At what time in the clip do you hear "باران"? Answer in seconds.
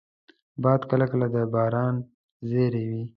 1.53-1.95